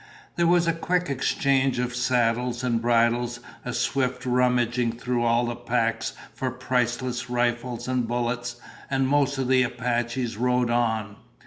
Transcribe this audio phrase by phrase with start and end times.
[0.35, 5.55] There was a quick exchange of saddles and bridles, a swift rummaging through all the
[5.55, 8.55] packs for priceless rifles and bullets,
[8.89, 11.17] and most of the Apaches rode on.